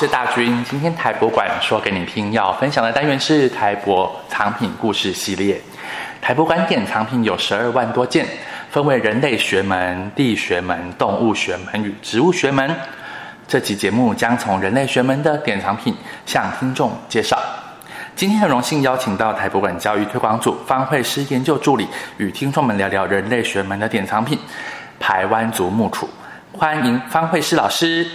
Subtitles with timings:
[0.00, 0.64] 是大军。
[0.70, 5.60] 今天台博馆说给你听，要分享的单元是台博藏品故事系列。
[6.20, 8.24] 台博馆典藏品有十二万多件，
[8.70, 12.72] 分为人类学门、地学门、动物学门与植物学门。
[13.48, 15.92] 这期节目将从人类学门的典藏品
[16.24, 17.36] 向听众介绍。
[18.14, 21.88] 今天很荣幸邀请到台博馆教育推广组方慧诗研究助理，
[22.18, 24.38] 与听众们聊聊人类学门的典藏品——
[25.00, 26.06] 排湾族木杵。
[26.52, 28.06] 欢迎方慧诗老师。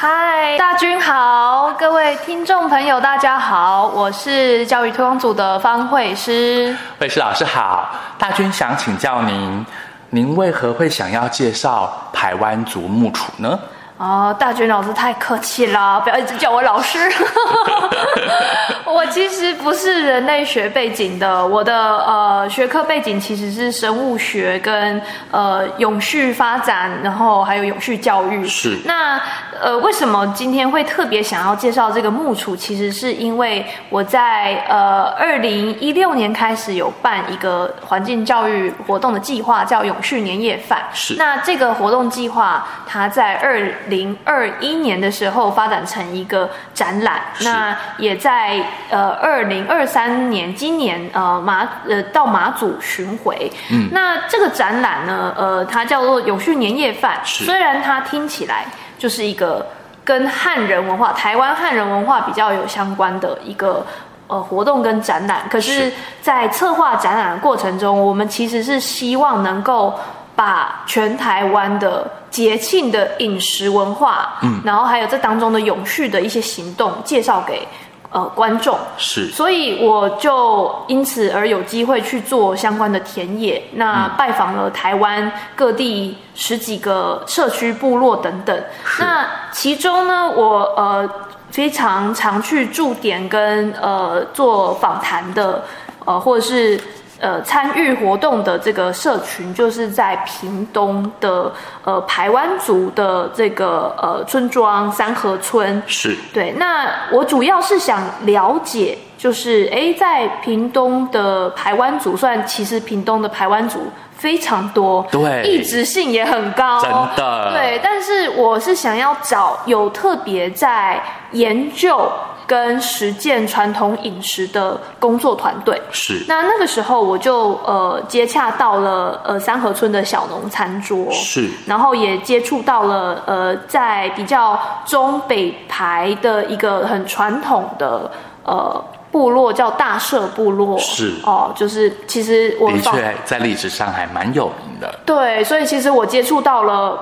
[0.00, 6.72] 嗨，大军好，各位听众朋友，大家好，我是教育推广组的方慧诗。
[7.00, 9.66] 慧诗老师好，大军想请教您，
[10.10, 13.58] 您为何会想要介绍台湾族木杵呢？
[13.98, 16.98] 哦，大军老师太客气啦，不要一直叫我老师。
[18.86, 28.46] 我其实不是人类学背景的，我的呃学科背景其实是生物学跟呃永续发展，然后还有永续教育。
[28.46, 28.78] 是。
[28.84, 29.20] 那
[29.60, 32.54] 呃为什么今天会特别想要介绍这个木楚？
[32.56, 40.82] 其实是因为我在呃二零一六年开始有办一个环境教育活动的计划，叫永续年夜饭。
[40.92, 41.14] 是。
[41.16, 53.50] 那这个活动计划，它在二零二一年的时候发展成一个展览，那也在呃二零二三年今年呃马呃到马祖巡回。
[53.70, 57.18] 嗯，那这个展览呢，呃，它叫做永续年夜饭。
[57.24, 58.64] 虽然它听起来
[58.98, 59.66] 就是一个
[60.04, 63.84] 跟汉人文化、台湾汉人文化比较有相关的一个
[64.26, 65.92] 呃活动跟展览，可是，
[66.22, 69.98] 在策划展览的过程中，我们其实是希望能够。
[70.38, 77.66] 把全台湾的节庆的饮食文化，嗯，然后还有这当中的永续的一些行动介绍给
[78.12, 88.56] 呃观众，是，所以我就因此而有机会去做相关的田野，那拜访了台湾各地十几个社区部落等等，
[89.00, 91.10] 那其中呢，我呃
[91.50, 95.64] 非常常去驻点跟呃做访谈的，
[96.04, 96.80] 呃或者是。
[97.20, 101.52] 呃，参与活动的这个社群，就是在屏东的
[101.82, 105.82] 呃排湾族的这个呃村庄三河村。
[105.86, 106.16] 是。
[106.32, 117.50] 对，那我主要是想了解，就是哎，在屏东的排湾族，虽然其实屏东的排湾族非常多，对，一直性也很高，真的。
[117.52, 121.02] 对，但是我是想要找有特别在
[121.32, 122.08] 研究。
[122.48, 125.78] 跟实践传统饮食的工作团队。
[125.92, 131.06] 是，那那个时候我就呃接洽到了呃三和村的小农餐桌。
[131.12, 138.10] 是，然后也接触到了呃在比较中北排的一个很传统的
[138.44, 138.82] 呃
[139.12, 140.78] 部落叫大社部落。
[140.78, 141.12] 是。
[141.24, 146.98] 哦，就是其实我的确在历史上还蛮有名的，对，所以其实我接触到了。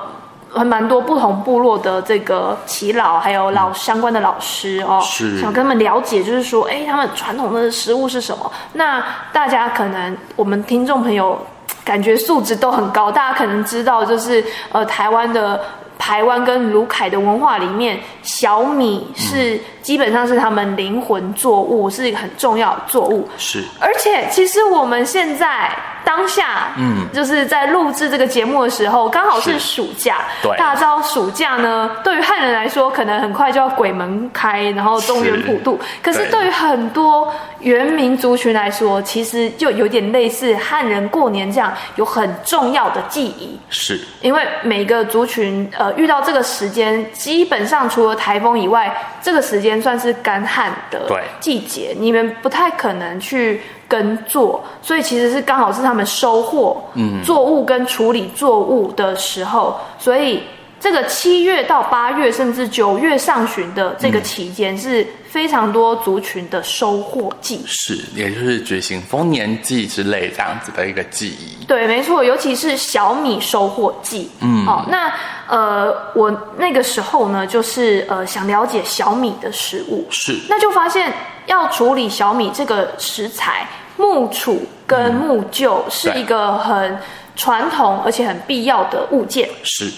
[0.57, 8.51] 还蛮多不同部落的这个耆老，还有老相关的老师哦，是想跟他们了解，就是说，哎，他们传统的食物是什么？
[8.73, 11.39] 那大家可能我们听众朋友
[11.85, 15.61] 感觉素质都很高，大家可能知道，就是呃，台湾的
[15.99, 23.29] 台湾跟卢凯的文化里面，小米是基本上是他们灵魂作物，是一个很重要的作物。
[23.39, 25.71] 是，而且其实我们现在。
[26.07, 30.19] 当下，嗯，就是在录制这个节目的时候，刚好是暑假。
[30.41, 35.77] 对，大家知道暑假呢，对于汉人来说，可能很快就要鬼门开，然后中原普渡。
[36.01, 43.59] 可是对于很多原民族群来说，其实就有点类似汉人过年这样，有很重要的记忆。
[43.69, 51.09] 是，因为每个族群呃遇到这个时间，基本上除了台风以外，这个时间算是干旱的
[51.41, 53.61] 季节，你们不太可能去。
[53.89, 56.83] 耕作，所以其实是刚好是他们收获
[57.23, 60.43] 作物跟处理作物的时候，嗯、所以
[60.81, 71.65] 这个七月到八月甚至九月上旬的这个期间是非常多族群的收获季，是，也就是举行丰年祭之类这样子的一个记忆。
[71.67, 74.29] 对，没错，尤其是小米收获季。
[74.41, 75.13] 嗯，好、哦，那
[75.49, 81.13] 呃，我那个时候呢，就是呃想了解小米的食物，是，那就发现。
[81.47, 83.65] 要处理小米这个食材，
[83.97, 86.99] 木杵跟木臼是一个很
[87.37, 89.49] 传统而且很必要的物件。
[89.63, 89.89] 是，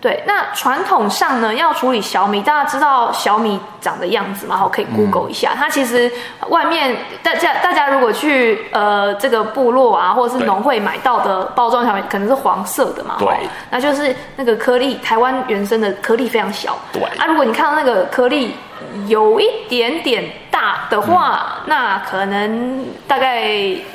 [0.00, 0.22] 对。
[0.26, 4.56] 那传统上呢，要处理小米，大家知道小米长的样子吗？
[4.56, 5.50] 好，可以 Google 一下。
[5.54, 6.10] 嗯、它其实
[6.48, 13.16] 外面大家大家如果去呃这个部落啊，或者是农会买到的包装小米，可能是黄色的嘛。
[13.18, 13.28] 对。
[13.70, 16.76] 那就是那个颗粒，台湾原生的颗粒非常小。
[16.92, 17.02] 对。
[17.18, 18.56] 啊，如果你看到那个颗粒。
[19.06, 23.46] 有一点点大的话，嗯、那可能大概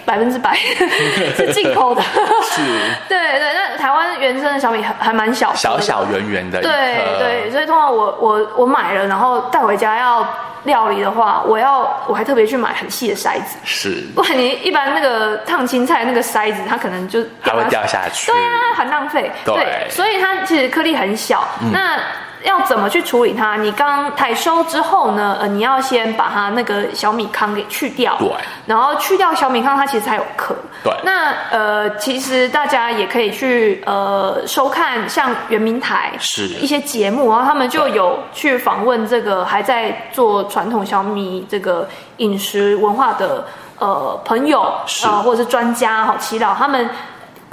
[0.05, 0.55] 百分之百
[1.35, 2.01] 是进口的。
[2.01, 2.61] 是，
[3.09, 6.61] 对对，那台湾原生的小米还还蛮小，小小圆圆的。
[6.61, 6.71] 对
[7.19, 10.27] 对，所以通常我我我买了，然后带回家要
[10.63, 13.57] 料理的话，我要我还特别去买很细的筛子。
[13.63, 18.31] 是，不然你一般那个烫青菜那个筛子，它可能就它会掉下去。
[18.31, 19.29] 对啊，很浪费。
[19.43, 21.45] 对，对，所以它其实颗粒很小。
[21.61, 21.99] 嗯、那
[22.43, 23.55] 要怎么去处理它？
[23.55, 25.37] 你刚采收之后呢？
[25.39, 28.29] 呃，你要先把它那个小米糠给去掉，对，
[28.65, 30.55] 然后去掉小米糠，它其实才有壳。
[30.83, 41.87] 对，那呃，其实大家也可以去呃收看像圆明台是一些节目，然后他们就有去访问这个还在做传统小米这个
[42.17, 43.45] 饮食文化的
[43.79, 46.89] 呃朋友啊、呃，或者是专家哈，祈祷他们。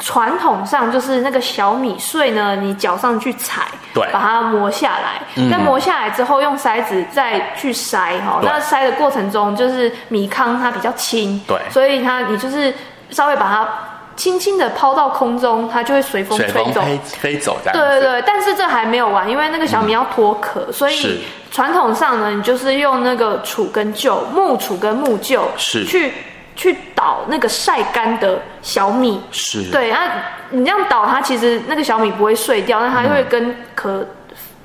[0.01, 5.21] 传统上就是那个小米碎呢，你脚上去踩，对，把它磨下来。
[5.51, 8.41] 那、嗯、磨下来之后，用筛子再去筛哈。
[8.43, 12.75] 那筛的过程中，就是米糠它比较轻，对，所以它你就是
[13.11, 13.69] 稍微把它
[14.17, 17.79] 轻轻的抛到空中，它就会随风吹走，飞飞走这样。
[17.79, 26.15] 对对对，但是这还没有完，因为那个小米要脱壳，嗯、所以传统上呢，你就是用那个杵跟臼，木杵跟木臼是去。
[26.57, 29.71] 去倒那个晒干的小米，是。
[29.71, 30.11] 对啊，
[30.51, 34.07] 你这样倒它，其实那个小米不会碎掉，那它就会跟壳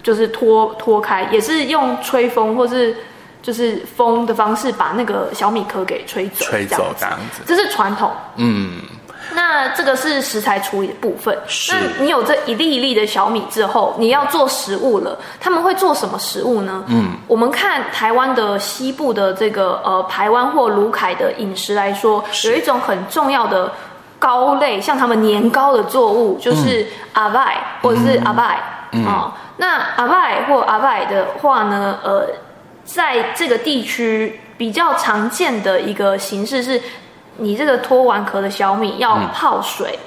[0.03, 2.95] 就是脱脱开，也是用吹风或是
[3.41, 8.81] 就是风的方式把那个小米壳给吹走，吹走这样子，这是传统，嗯。
[9.75, 11.37] 那这个是食材处理的部分。
[11.47, 11.73] 是。
[11.73, 15.17] 那你有这一粒一粒的小米之后，你要做食物了。
[15.39, 16.83] 他们会做什么食物呢？
[16.87, 23.71] 嗯，我们看台湾的西部的这个呃台湾或卢凯的饮食来说，有一种很重要的
[24.19, 29.31] 糕类，像他们年糕的作物，就是阿拜、嗯、或者是阿拜啊、嗯哦。
[29.57, 32.27] 那阿拜或阿拜的话呢，呃，
[32.83, 36.81] 在这个地区比较常见的一个形式是。
[37.37, 39.99] 你这个脱完壳的小米要泡水，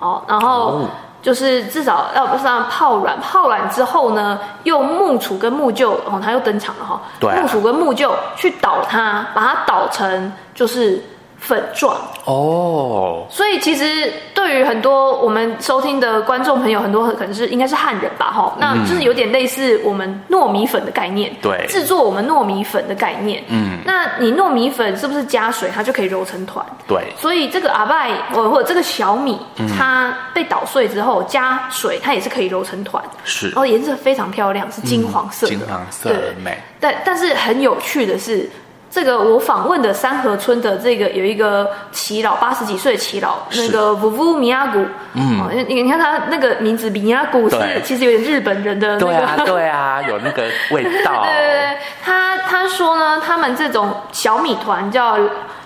[0.00, 0.80] 嗯、哦，然后
[1.20, 11.02] 就是至少要不是让泡软，泡软之后呢，用木杵跟木臼，哦，它又登场了哈、哦，对、啊，木杵跟木臼去捣它，把它捣成就是。
[11.42, 12.00] 粉状。
[12.24, 26.64] 哦，所以其实对于很多我们收听的观众朋友，很多可能是应该是汉人吧，哈，那就是有点类似我们糯米粉的概念，对，制作我们糯米粉的概念，嗯，那你糯米粉是不是加水，它就可以揉成团？
[26.86, 29.36] 对，所以这个阿拜或或者这个小米，
[29.76, 38.48] 它被捣碎之后加水，它也是可以揉成团，是，然后颜色非常漂亮，是金黄色的，金黄色的美，但但是很有趣的是。
[38.94, 44.84] 这个我访问的三河村的这个有一个耆老，八十几岁的耆老，那个 vuvu 米亚古，
[45.14, 50.42] 嗯，你你看他那个名字米亚古是其实有点日本人的那个，对啊，对啊， 有那个
[50.72, 51.24] 味道。
[51.24, 55.18] 对对 对，他他说呢，他们这种小米团叫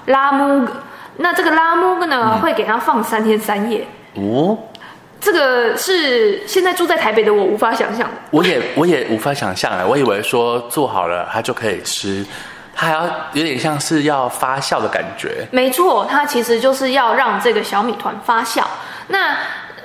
[0.05, 0.65] 拉木，
[1.17, 3.85] 那这个拉木呢、嗯、会给他放三天三夜。
[4.15, 4.57] 哦，
[5.21, 8.09] 这个是现在住在台北的我无法想象。
[8.31, 12.25] 我也我也无法想象啊，我以为说做好了他就可以吃。
[12.77, 18.63] 它还要有点像是要发酵的感觉，没错，它其实就是要让这个小米团发酵。
[19.09, 19.35] 那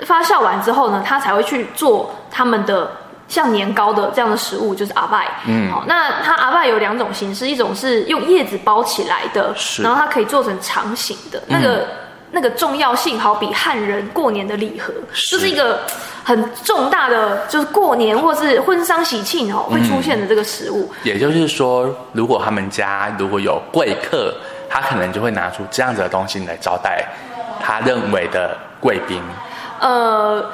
[0.06, 2.92] 发酵完之后呢，它才会去做他们的
[3.28, 5.28] 像年糕的这样的食物，就是阿拜。
[5.48, 11.78] 嗯，好，那它阿拜有两种形式，一种是用叶子包起来的，然后它可以做成长形的，那个。
[11.78, 11.88] 嗯
[12.34, 15.82] 那个重要性好比汉人过年的礼盒，是就是一个
[16.24, 20.92] 很重大的，就是过年或是婚丧喜庆哦会出现的这个食物。
[21.04, 24.34] 也就是说，如果他们家如果有贵客，
[24.70, 27.04] 他可能就会拿出这样子的东西来招待
[27.60, 29.22] 他认为的贵宾。
[29.80, 30.46] 呃，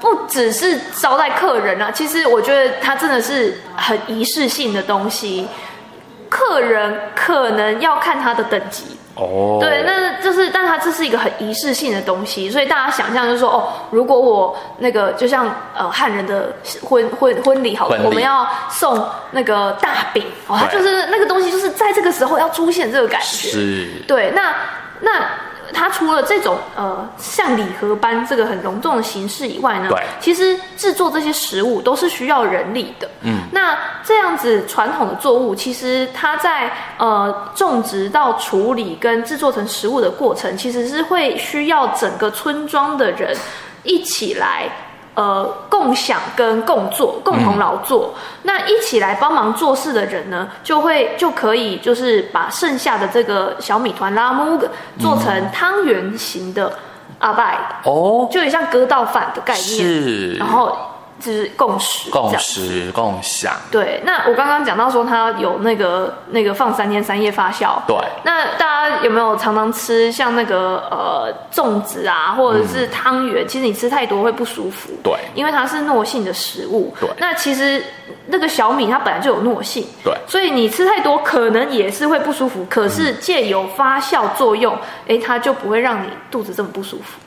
[0.00, 5.48] 不只是招待客人啊，其实我觉得它真的是很仪式性的东西。
[6.28, 8.96] 客人可能要看他的等级。
[9.16, 24.54] 哦，对，那就是，但它这是一个很仪式性的东西，所以大家想象就是说，哦，如果我那个就像呃汉人的婚婚婚礼好了，我们要送那个大饼，哦，它就是那个东西，就是在这个时候要出现这个感觉，是，对，那
[25.00, 25.24] 那。
[25.78, 33.06] 它除了这种呃像礼盒般这个很隆重的形式以外呢，对，其实制作这些食物都是需要人力的。
[33.20, 43.36] 嗯，那这样子传统的作物，其实它在呃种植到处理跟制作成食物的过程，其实是会需要整个村庄的人
[43.82, 44.70] 一起来。
[45.16, 54.60] 呃，共享跟共作，共同劳作，嗯、那一起来帮忙做事的人呢，就会就可以就是把剩下的这个小米团拉木
[54.98, 56.70] 做成汤圆型的
[57.18, 60.76] 阿拜哦，就有点像割稻饭的概念，是，然后
[61.18, 63.54] 就是共识，共识共享。
[63.70, 67.78] 对，那我刚刚讲到说它有那个那个放三天三夜发酵。
[67.86, 67.96] 对。
[68.22, 73.44] 那大家有没有常常吃像那个呃粽子啊，或者是汤圆？
[73.44, 74.90] 嗯、其实你吃太多会不舒服。
[75.02, 75.14] 对。
[75.34, 76.94] 因为它是糯性的食物。
[77.00, 77.08] 对。
[77.18, 77.82] 那其实
[78.26, 79.86] 那个小米它本来就有糯性。
[80.04, 80.14] 对。
[80.26, 82.64] 所以你吃太多可能也是会不舒服。
[82.68, 84.74] 可是借由发酵作用，
[85.08, 87.18] 哎、嗯，它就不会让你肚子这么不舒服。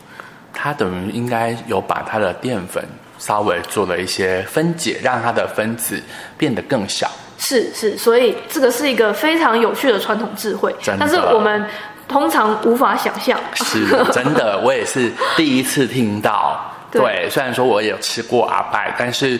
[0.54, 2.84] 它等于应该有把它的淀粉。
[3.20, 6.02] 稍微做了一些分解，让它的分子
[6.38, 7.08] 变得更小。
[7.38, 11.66] 是是，所以这个是一个非常有趣的传统智慧，但是我们
[12.08, 13.40] 通常无法想象。
[13.54, 16.60] 是真的，我也是第一次听到。
[16.92, 19.40] 对，对，虽然说我也有吃过阿拜，但是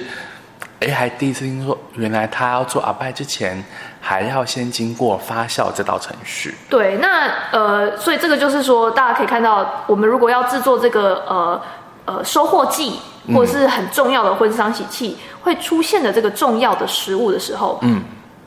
[0.80, 3.62] 哎，还第一次听说，原来他要做阿拜之前，
[4.00, 6.56] 还要先经过发酵这道程序。
[6.70, 11.62] 对，那呃，所以这个就是说，大家可以看到，我们如果要制作这个呃。
[12.06, 13.00] 呃，收获剂
[13.34, 18.02] 或者是很重要的婚丧喜庆会出现的这个重要的食物的时候，嗯，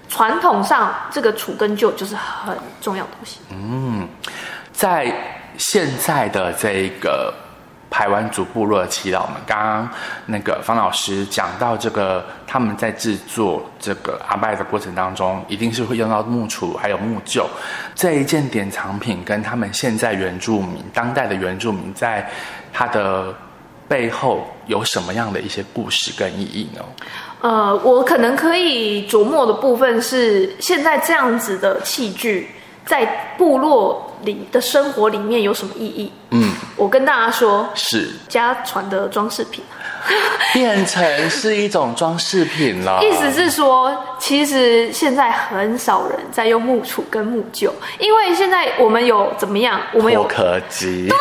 [0.08, 3.40] 传统上这个储根臼就是很重要的东西。
[3.50, 4.08] 嗯，
[4.72, 5.14] 在
[5.56, 7.32] 现在的这个
[7.90, 9.88] 排湾族部落的祈祷，我们，刚刚
[10.26, 17.44] 那个方老师讲到这个，他们在制作这个阿拜的过程当中，一定是会用到木杵还有木臼
[17.94, 22.28] 这一件典藏品，跟他们现在原住民当代的原住民在
[22.72, 23.34] 他的。
[23.92, 26.80] 背后有什么样的一些故事跟意义呢？
[27.42, 32.48] 呃，我可能可以琢磨的部分是，现在这样子的器具
[32.86, 33.04] 在
[33.36, 36.10] 部落里的生活里面有什么意义？
[36.30, 39.62] 嗯，我跟大家说，是家传的装饰品。
[40.54, 43.00] 变成是一种装饰品了。
[43.04, 49.78] 意思是说，其实现在很少人在用木杵跟木臼，因为现在我们有怎么样？
[49.92, 51.18] 我们有科技，对，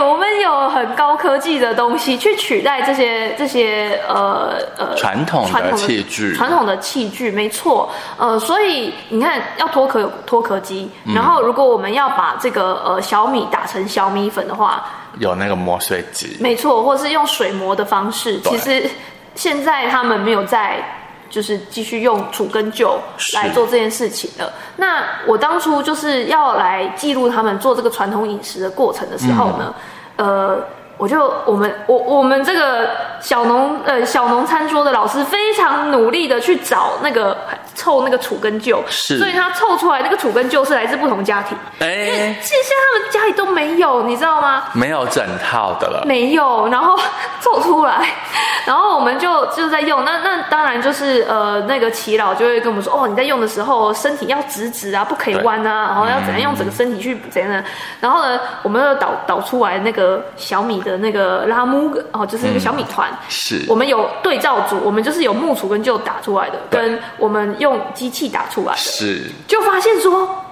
[0.00, 7.90] 我们有很高科技的东西去取代这些这些呃呃传统的器具，传统的器具没错。
[8.16, 14.84] 呃，所以你看，要脱壳有脱壳机，然后如果我们要把这个呃小米打成小米粉的话。
[15.18, 18.38] 有那个磨碎机，没错，或是用水磨的方式。
[18.40, 18.88] 其实
[19.34, 20.97] 现在他们没有在，
[21.28, 22.98] 就是继续用杵跟酒
[23.34, 24.52] 来做这件事情了。
[24.76, 29.74] 那我当初就是要来记录他们做这个传统饮食的过程的时候呢，
[30.16, 30.64] 嗯、呃。
[30.98, 37.38] 我就我们我我们这个小农呃小农餐桌的老师非常努力的去找那个
[37.78, 44.64] 凑那个杵跟臼，是，所以他凑出来那个杵跟臼是来自不同家庭，哎，其实现在他们家里都没有，你知道吗？
[44.72, 46.98] 没有整套的了，没有，然后
[47.40, 48.08] 凑出来，
[48.66, 57.62] 然后我们就就在用，那那当然就是呃那个齐老就会跟我们说，哦，你在用的时候身体要直直啊，不可以弯啊，然后要怎样用整个身体去怎样的，
[58.00, 60.78] 然后呢，我们又导导出来那个小米。
[60.78, 63.66] 的那个拉木哦，就是那个小米团，嗯、是。
[63.68, 70.44] 我们有对照组，我们就是有木杵跟臼打出来的，跟我们用机器打出来的，是就发现说，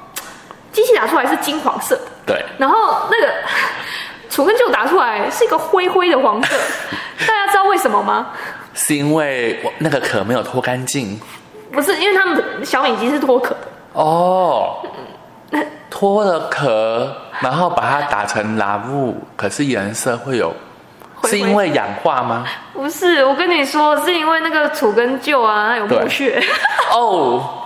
[0.72, 3.32] 机器打出来是金黄色，对，然后那个
[4.28, 6.56] 除根就打出来是一个灰灰的黄色，
[7.26, 8.28] 大家知道为什么吗？
[8.74, 11.18] 是因为我那个壳没有脱干净？
[11.72, 14.76] 不是，因为他们小米机是脱壳的哦。
[15.88, 20.52] 脱了壳，然后把它打成蜡布，可是颜色会有，
[21.26, 22.44] 是因为氧化吗？
[22.72, 26.42] 不是，我跟你说，是因为那个杵跟臼啊，它有木屑。
[26.92, 27.62] 哦。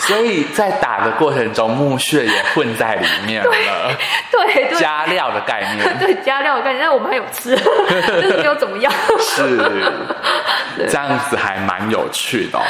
[0.00, 3.50] 所以在打的过程中，木屑也混在里面了。
[4.30, 5.84] 对，对，对，加料的概念。
[5.98, 8.92] 对，加料的概念，但我们还有吃，就是没有怎么样。
[9.18, 9.58] 是，
[10.86, 12.62] 这样子还蛮有趣的哦。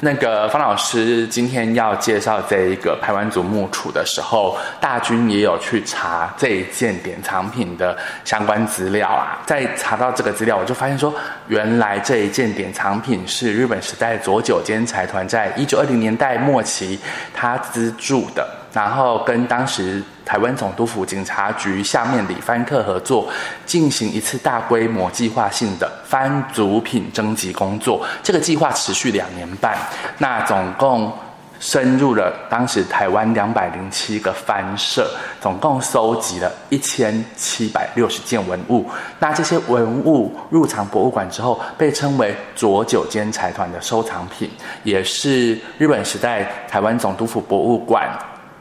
[0.00, 9.42] 那个方老师今天要介绍这一个排湾族木杵的时候，大军也有去查这一件典藏品的相关资料啊。
[9.46, 11.12] 在查到这个资料，我就发现说，
[11.48, 16.98] 原来这一件典藏品是日本时代佐久间财团在一九二零年代末期。
[17.34, 18.44] 他资助的，
[18.78, 23.28] 然后跟当时台湾总督府警察局下面李番客合作，
[23.66, 28.06] 进行一次大规模计划性的翻族品征集工作。
[28.22, 29.76] 这个计划持续两年半，
[30.18, 31.12] 那总共。
[31.60, 38.88] 深入了当时台湾两百零七个翻社，总共收集了一千七百六十件文物。
[39.18, 44.48] 那这些文物入藏博物馆之后，被称为左九间财团的收藏品，
[44.84, 48.08] 也是日本时代台湾总督府博物馆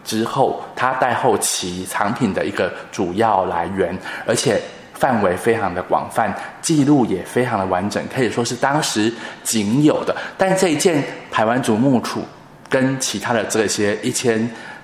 [0.08, 3.96] 之后，它代后期藏品的一个主要来源，
[4.26, 4.60] 而且
[4.94, 10.16] 范围非常的广泛，记录也非常的完整，可以说是当时仅有的。
[10.36, 12.22] 但这一件台湾竹木杵。
[12.70, 14.38] 跟其他的这些一千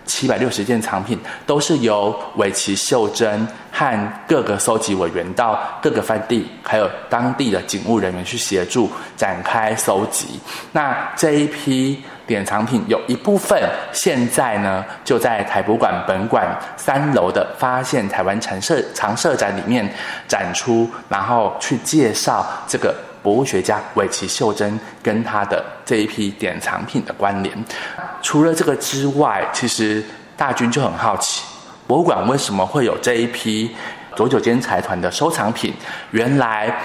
[0.06, 10.40] 七百六十件藏品，都是由尾崎秀珍和各个搜集委员到各个番地，还有当地的警务人员去协助展开搜集。
[10.72, 13.58] 那这一批典藏品有一部分
[13.92, 19.88] 现在呢，就在台博馆本馆三楼的发现台湾陈设常设展里面
[20.28, 22.94] 展出，然后去介绍这个。
[23.24, 27.66] 博物学家尾崎秀珍跟他的这一批典藏品的关联。
[28.22, 30.04] 除了这个之外，其实
[30.38, 31.44] 大军就很好奇，
[31.88, 33.74] 博物馆为什么会有这一批
[34.16, 35.74] 佐久间财团的收藏品？
[36.12, 36.78] 原来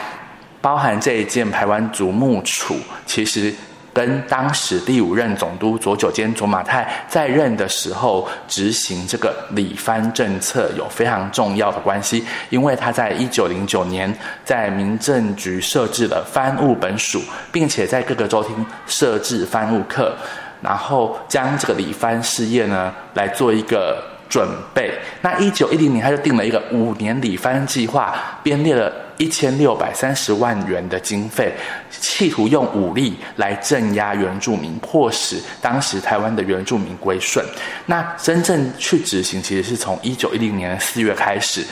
[0.61, 3.53] 包含这一件台湾竹木杵，其实。
[3.99, 20.15] 跟当时第五任总督佐久间卓玛泰在任的时候执行这个理蕃政策有非常重要的关系，因为他在一九零九年在民政局设置了蕃务本署，并且在各个州厅设置蕃务课，
[20.63, 24.93] 然后将这个理蕃事业呢来做一个准备。
[25.23, 28.15] 那一九一零年他就定了一个五年理蕃计划，
[28.45, 28.93] 编列了。
[29.19, 31.53] 一千六百三十万元的经费，
[31.91, 37.45] 企图用武力来镇压原住民，迫使当时台湾的原住民归顺。
[37.87, 41.65] 那真正去执行，其实是从一九一零年四月开始，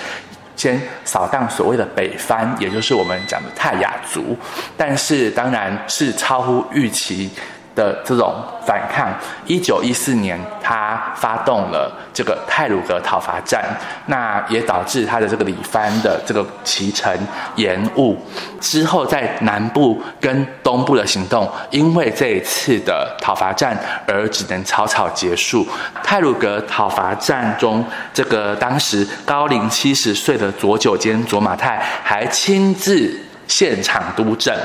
[0.57, 4.37] 先扫荡所谓的北蕃，也就是我们讲的泰雅族，
[4.77, 7.31] 但是当然是超乎预期。
[7.77, 8.35] 的这种
[8.67, 9.09] 反抗，
[9.45, 13.63] 一九一四年，他发动了这个泰鲁阁讨伐战，
[14.07, 17.15] 那也导致他的这个理蕃的这个启程
[17.55, 18.17] 延误。
[18.59, 23.79] 之后在南部跟东部的行动，因为这一次的讨伐战
[24.09, 25.65] 而只能草草结束。
[26.03, 34.57] 泰鲁阁讨伐战中，这个当时高龄七十岁的左九间左马太还亲自现场督政。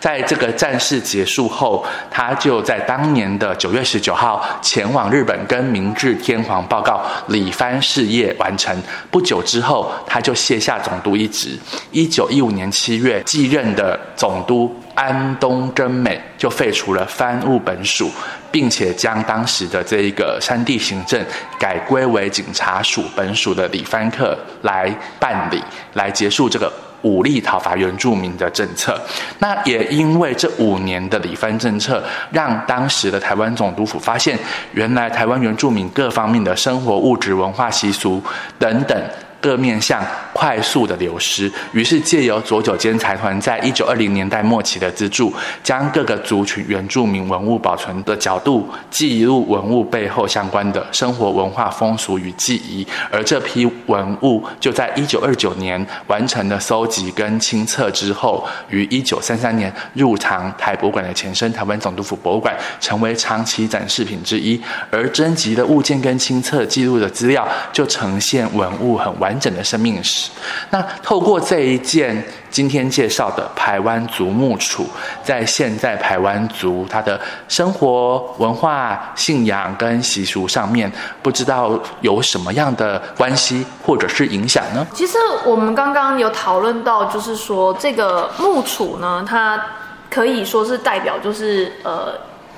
[0.00, 8.74] 在这个战事结束后，他就在当年的九月十九号前往日本，跟明治天皇报告理蕃事业完成。
[9.10, 11.58] 不久之后，他就卸下总督一职。
[11.90, 18.10] 一九一五年七月，继任的总督安东贞美就废除了蕃务本署，
[18.52, 21.20] 并且将当时的这一个山地行政
[21.58, 25.62] 改归为警察署本署的理蕃课来办理，
[25.94, 26.72] 来结束这个。
[27.02, 29.00] 武力讨伐原住民的政策，
[29.38, 34.38] 那也因为这五年的里番政策，让当时的台湾总督府发现，
[34.72, 38.22] 原来台湾原住民各方面的生活、物质、文化习俗
[38.58, 39.00] 等等。
[39.40, 52.86] 各面向快速的流失，于是借由佐久间财团在一九二零年代末期的资助，将各个族群原住民文物保存的角度，记录文物背后相关的生活文化风俗与记忆。
[53.12, 64.60] 而这批文物就在一九二九年完成了搜集跟清册之后，于一九三三年入藏台博物馆的前身台湾总督府博物馆，成为长期展示品之一。
[64.90, 69.27] 而征集的物件跟清册记录的资料，就呈现文物很完。
[69.28, 70.30] 完整的生命史。
[70.70, 74.86] 那透过这一件今天介绍的排湾族木杵，
[75.22, 80.90] 在现在排湾族他的生活、文化、信仰跟习俗上面，
[81.22, 84.86] 不知道有什么样的关系或者是影响呢？
[84.94, 89.62] 其实我们刚刚有讨论到，就是说这个木杵呢，它
[90.08, 92.14] 可以说是代表，就是呃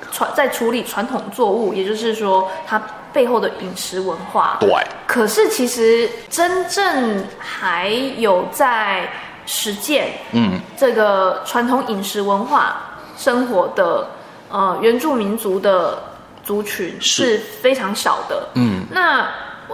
[0.09, 2.81] 传在处理传统作物，也就是说它。
[3.13, 4.69] 背后的饮食文化，对。
[5.07, 9.09] 可是其实真正还有在
[9.45, 12.81] 实践，嗯，这个传统饮食文化
[13.17, 14.07] 生活的
[14.49, 16.01] 呃原住民族的
[16.43, 18.85] 族群是非常少的，嗯。
[18.91, 19.27] 那。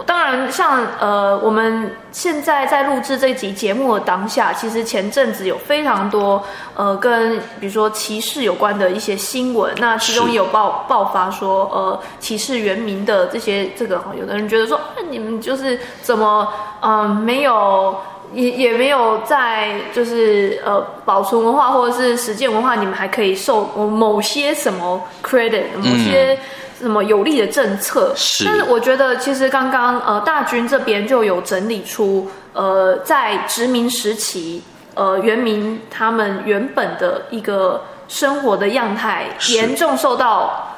[0.06, 6.42] 当然，像呃，我们现在在录制这集节目的当下，其实前阵子有非常多
[6.74, 16.48] 呃，跟比如说歧视有关的一些新闻，那其中也有爆爆发说呃，歧视原民的这些这个，有的人觉得说，那你们就是怎么
[16.80, 17.96] 嗯、呃，没有
[18.32, 26.38] 也也没有在就是呃保存文化或者是实践文化，你们还可以受某些什么 credit，某些。
[26.80, 28.12] 嗯什么有利的政策？
[28.14, 34.62] 是，但是我觉得其实刚刚呃大军这边就有整理出呃在殖民时期
[34.94, 40.72] 呃原民他们原本的一个生活的样态严重受到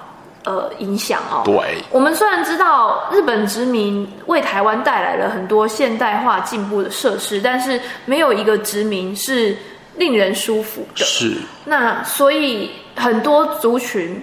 [0.45, 1.43] 呃影响哦。
[1.45, 9.55] 对，我们虽然知道日本殖民为台湾带来了很多现代化进步的设施，但是没有一个殖民是
[9.97, 11.05] 令人舒服的。
[11.05, 11.37] 是，
[11.67, 14.23] 那所以很多族群。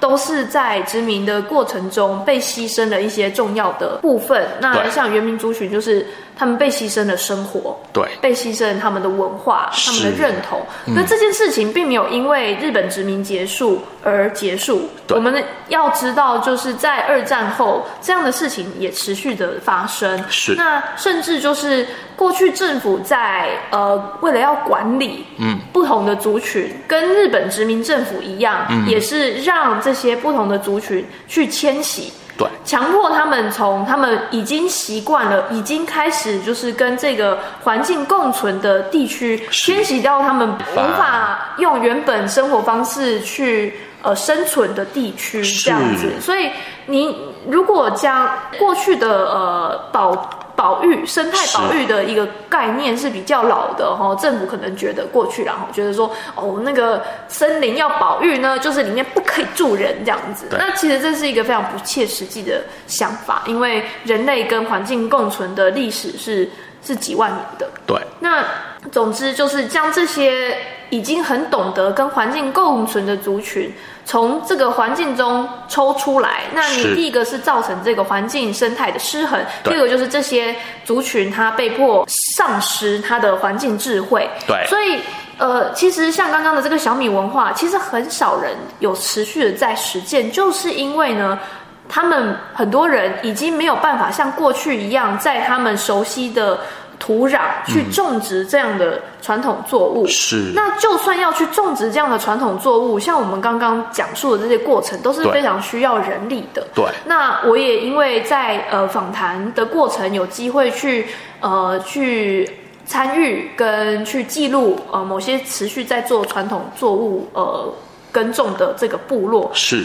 [0.00, 4.46] 都是在殖民的过程中被牺牲的一些重要的部分。
[4.60, 6.06] 那像原民族群，就是
[6.38, 10.60] 他们被牺牲的生活，对，被牺牲了他们的文化，他们的认同。
[10.86, 14.88] 嗯、那这件事情并没有因为日本殖民结束而结束。
[15.08, 20.22] 我们要知道，就是在二战后，这样的事情也持续的发生。
[20.28, 32.12] 是，那甚至就是过去政府在呃，为了要管理嗯不同的族群，嗯、跟日本殖民政府一样，嗯、也是让这些不同的族群去迁徙。
[32.38, 46.12] 对，强迫他们从他们已经习惯了、已经开始就是跟这个环境共存的地区迁徙到他们无法用原本生活方式去呃生存的地区这样子。
[46.20, 46.48] 所以
[46.86, 47.14] 你
[47.48, 50.30] 如果将过去的呃保。
[50.58, 60.46] 保育生态保育的一个概念是比较老的哈，政府可能觉得过去然后觉得说哦，那个森林要保育呢，就是里面不可以住人这样子。
[60.50, 66.50] 那其实这是一个非常不切实际的想法，因为人类跟环境共存的历史是
[66.84, 67.70] 是几万年的。
[67.86, 68.44] 对，那
[68.90, 70.58] 总之就是将这些
[70.90, 73.72] 已经很懂得跟环境共存的族群。
[74.08, 84.26] 从这个环境中抽出来，那你第一个是造成这个环境生态的失衡，第二个就是这些族群它被迫丧失它的环境智慧。
[84.46, 84.98] 对，所以
[85.36, 91.38] 呃，其实像刚刚的这个小米文化，其实很少人有持续的在实践，就是因为呢，
[91.86, 96.58] 他们很多人已经没有办法像过去一样，在他们熟悉的。
[96.98, 100.52] 土壤去种植这样的传统作物，嗯、是。
[100.54, 106.66] 那就算要去种植这样的传统作物，像我们刚刚讲述的这些过程，都是非常需要人力的。
[106.74, 106.84] 对。
[107.06, 111.06] 那我也因为在呃访谈的过程，有机会去
[111.40, 112.48] 呃去
[112.84, 117.72] 参与跟去记录呃某些持续在做传统作物呃
[118.10, 119.50] 耕种的这个部落。
[119.54, 119.84] 是。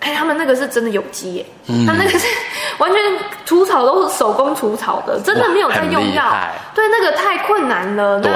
[0.00, 2.26] 哎，他们那个是真的有机耶，嗯、他们那个是
[2.78, 3.00] 完全
[3.44, 6.34] 除草都是手工除草的，真的没有在用药。
[6.74, 8.18] 对，那个太困难了。
[8.20, 8.32] 对，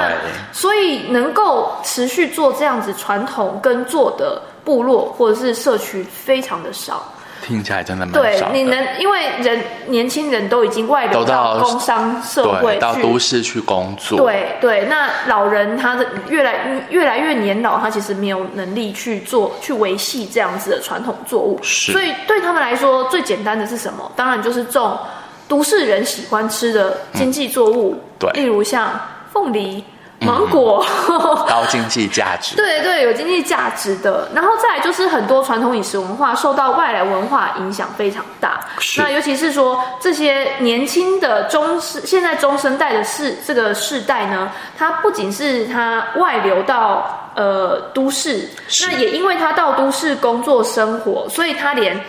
[0.53, 7.03] 所以能够持续做这样子传统耕作的部落或者是社区非常的少。
[7.47, 24.11] 听起来真的蛮对，你能因为人年轻人都已经外流到工商社会到都市去工作，对对，那老人他的越来越来越年老，他其实没有能力去做去维系这样子的传统作物，是所以对他们来说最简单的是什么？
[24.17, 24.99] 当然就是种
[25.47, 28.89] 都市人喜欢吃的经济作物，嗯、对，例如像
[29.33, 29.85] 凤梨。
[30.25, 34.29] 芒果、嗯、 高经济价值，对对，有经济价值的。
[34.35, 38.61] 然后再来就是很多传统饮食文化受到外来文化影响非常大。
[38.79, 48.49] 是那尤其是说这些年轻的中世，现在中生代的世这个世代呢，它不仅是它外流到呃都市，
[48.83, 52.01] 那也因为他到都市工作生活，所以他连。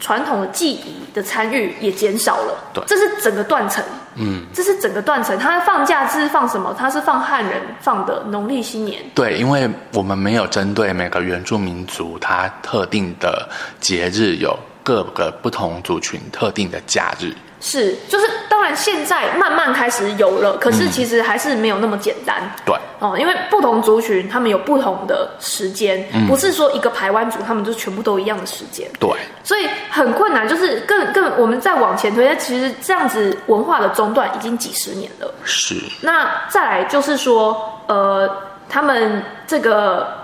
[0.00, 3.82] 传统的记忆的参与也减少了，对，这是整个断层，
[4.16, 5.38] 嗯，这是整个断层。
[5.38, 6.74] 他放假是放什么？
[6.78, 9.02] 他是放汉人放的农历新年。
[9.14, 13.48] 对，因为我们没有针对每个原住民族他特定的
[13.80, 17.34] 节日，有各个不同族群特定的假日。
[17.66, 22.36] 是，就是当然，现在慢慢开始有了，可是其实还是没有那么简单。
[22.42, 28.86] 嗯、对，哦，因为不同族群他们有不同的时间，嗯、不是说一个排湾族他们就全部都一样的时间。
[29.00, 29.10] 对，
[29.42, 35.32] 所以很困难，就是更更我们再往前推，其实这样子文化的中断已经几十年了。
[35.42, 38.30] 是，那再来就是说，呃，
[38.68, 40.20] 他们这个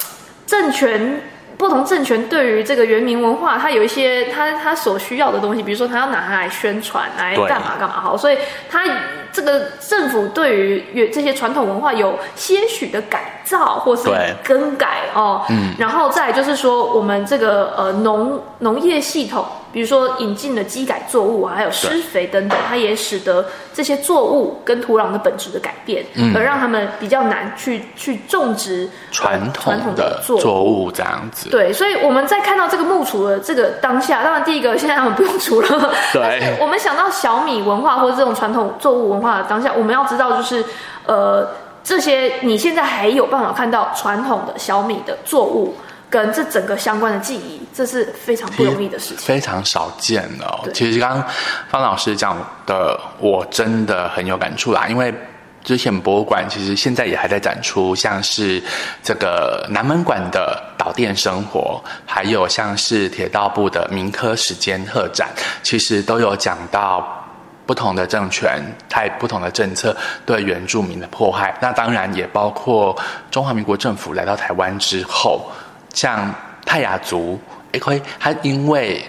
[0.46, 1.22] 政权。
[1.60, 8.38] 不同政权对于这个原民文化，它有一些它它所需要的东西，比如说它要拿它来宣传，来干嘛干嘛好，所以
[8.70, 8.82] 它
[9.30, 14.08] 这个政府对于这些传统文化有些许的改造或是
[14.42, 19.44] 更改哦，嗯，然后再就是说我们这个呃农农业系统。
[19.72, 31.48] 比如说引进了机改作物，还有施肥等等，它也使得这些作物跟土壤的本质的改变，嗯、而让他们比较难去去种植传统的作物这样子。
[31.50, 35.92] 对，所以我们在看到这个牧除的这个当下，当然第一个现在他们不用除了。
[36.12, 36.56] 对。
[36.60, 40.64] 我们想到小米文化或者这种传统作物文化的当下，我们要知道就是
[41.06, 41.48] 呃
[41.84, 45.74] 这些你现在还有办法看到传统的小米的作物。
[46.10, 50.68] 跟这整个相关的记忆，这是非常不容易的事情，非常少见的哦。
[50.74, 51.24] 其实刚刚
[51.70, 54.88] 方老师讲的，我真的很有感触啦。
[54.88, 55.14] 因为
[55.62, 58.60] 之前博物馆其实现在也还在展出，像是
[59.04, 65.28] 这个南门馆的岛电生活，还有像是铁道部的民科时间特展，
[65.62, 67.24] 其实都有讲到
[67.66, 69.96] 不同的政权、太不同的政策
[70.26, 71.56] 对原住民的迫害。
[71.60, 72.96] 那当然也包括
[73.30, 75.48] 中华民国政府来到台湾之后。
[75.92, 76.32] 像
[76.64, 77.40] 泰雅族，
[77.72, 79.04] 诶，他因为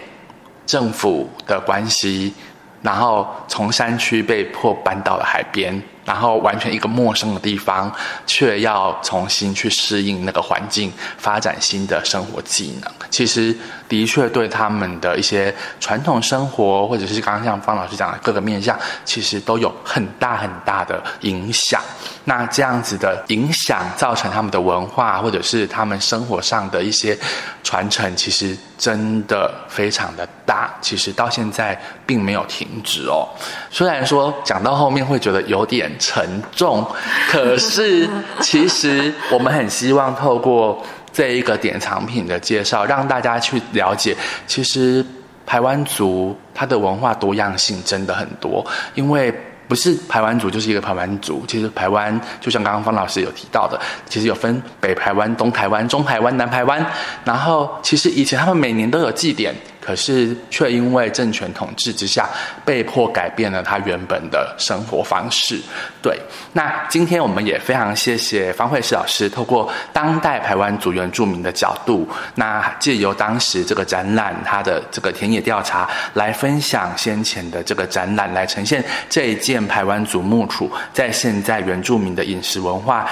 [0.65, 2.33] 政府的关系，
[2.81, 5.81] 然后从山区被迫搬到了海边。
[6.03, 7.89] 然后完全一个陌生的地方，
[8.25, 12.91] 却要重新去适应那个环境，发展新的生活技能。
[13.11, 13.55] 其实
[13.87, 21.79] 的确对他们的一些传统生活，或者是刚刚像方老师讲的各个面向，其实都有很大很大的影响。
[22.23, 27.17] 那这样子的影响，造成他们的文化，或者是他们生活上的一些
[27.63, 30.71] 传承，其实真的非常的大。
[30.81, 33.27] 其实到现在并没有停止哦。
[33.71, 36.23] 虽然说讲到后面会觉得有点沉
[36.55, 36.85] 重，
[37.29, 38.07] 可是
[38.39, 40.79] 其实我们很希望透过
[41.11, 45.03] 这一个典藏品的介绍，让大家去了解，其实
[45.45, 49.33] 排湾族它的文化多样性真的很多，因为。
[49.71, 53.79] 不是排湾族就是一个排湾族，其实排湾就像刚刚方老师有提到的，
[54.09, 56.85] 其实有分北排湾、东排湾、中排湾、南排湾，
[57.23, 59.55] 然后其实以前他们每年都有祭典。
[59.81, 62.29] 可是，却因为政权统治之下，
[62.63, 65.59] 被迫改变了他原本的生活方式。
[66.03, 66.15] 对，
[66.53, 83.09] 那今天我们也非常谢谢方慧诗老师，透过当代排湾族原住民的角度，那借由当时这个展览，他的这个田野调查，来分享先前的这个展览，来呈现这一件排湾族木杵在现在原住民的饮食文化。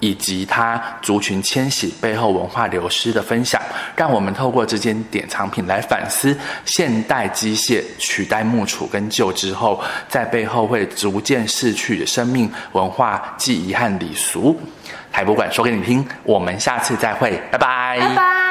[0.00, 3.60] 以及他族群迁徙背后文化流失的分享，
[3.96, 14.60] 让我们透过这件典藏品来反思现代机械取代木杵跟旧之后，在背后会逐渐逝去的生命文化记忆和礼俗。
[15.10, 18.45] 台博馆说给你听，我们下次再会，拜拜。